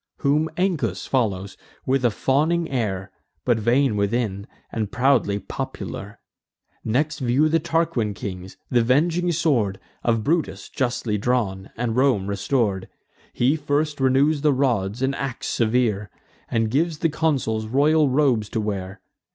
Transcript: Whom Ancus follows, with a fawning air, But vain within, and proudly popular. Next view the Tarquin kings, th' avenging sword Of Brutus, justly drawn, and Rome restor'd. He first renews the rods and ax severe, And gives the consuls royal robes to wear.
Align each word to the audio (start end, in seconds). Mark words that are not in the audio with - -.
Whom 0.21 0.49
Ancus 0.57 1.05
follows, 1.07 1.55
with 1.85 2.03
a 2.03 2.09
fawning 2.09 2.67
air, 2.71 3.11
But 3.45 3.59
vain 3.59 3.95
within, 3.95 4.47
and 4.71 4.91
proudly 4.91 5.37
popular. 5.37 6.19
Next 6.83 7.19
view 7.19 7.47
the 7.49 7.59
Tarquin 7.59 8.15
kings, 8.15 8.57
th' 8.73 8.77
avenging 8.77 9.31
sword 9.31 9.79
Of 10.03 10.23
Brutus, 10.23 10.69
justly 10.69 11.19
drawn, 11.19 11.69
and 11.77 11.95
Rome 11.95 12.25
restor'd. 12.25 12.89
He 13.31 13.55
first 13.55 13.99
renews 13.99 14.41
the 14.41 14.53
rods 14.53 15.03
and 15.03 15.13
ax 15.13 15.45
severe, 15.45 16.09
And 16.49 16.71
gives 16.71 16.97
the 16.97 17.07
consuls 17.09 17.67
royal 17.67 18.09
robes 18.09 18.49
to 18.49 18.59
wear. 18.59 19.01